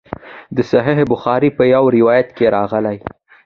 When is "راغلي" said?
2.55-2.97